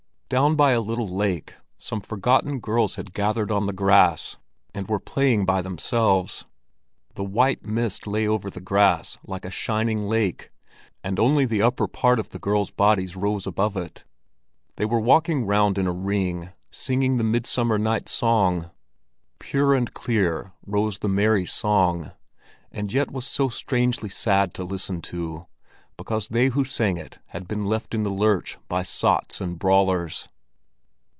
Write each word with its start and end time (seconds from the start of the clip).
Down 0.39 0.55
by 0.55 0.71
a 0.71 0.79
little 0.79 1.09
lake, 1.09 1.55
some 1.77 1.99
forgotten 1.99 2.61
girls 2.61 2.95
had 2.95 3.11
gathered 3.13 3.51
on 3.51 3.65
the 3.65 3.73
grass 3.73 4.37
and 4.73 4.87
were 4.87 4.97
playing 4.97 5.43
by 5.45 5.61
themselves. 5.61 6.45
The 7.15 7.23
white 7.25 7.65
mist 7.65 8.07
lay 8.07 8.25
over 8.29 8.49
the 8.49 8.61
grass 8.61 9.17
like 9.27 9.43
a 9.43 9.51
shining 9.51 10.03
lake, 10.03 10.49
and 11.03 11.19
only 11.19 11.43
the 11.45 11.61
upper 11.61 11.85
part 11.85 12.17
of 12.17 12.29
the 12.29 12.39
girls' 12.39 12.71
bodies 12.71 13.17
rose 13.17 13.45
above 13.45 13.75
it. 13.75 14.05
They 14.77 14.85
were 14.85 15.01
walking 15.01 15.45
round 15.45 15.77
in 15.77 15.85
a 15.85 15.91
ring, 15.91 16.51
singing 16.69 17.17
the 17.17 17.25
mid 17.25 17.45
summer's 17.45 17.81
night 17.81 18.07
song. 18.07 18.71
Pure 19.37 19.73
and 19.75 19.93
clear 19.93 20.53
rose 20.65 20.99
the 20.99 21.09
merry 21.09 21.45
song, 21.45 22.11
and 22.71 22.93
yet 22.93 23.11
was 23.11 23.27
so 23.27 23.49
strangely 23.49 24.07
sad 24.07 24.53
to 24.53 24.63
listen 24.63 25.01
to, 25.01 25.47
because 25.97 26.29
they 26.29 26.47
who 26.47 26.65
sang 26.65 26.97
it 26.97 27.19
had 27.27 27.47
been 27.47 27.63
left 27.63 27.93
in 27.93 28.01
the 28.01 28.09
lurch 28.09 28.57
by 28.67 28.81
sots 28.81 29.39
and 29.39 29.59
brawlers. 29.59 30.27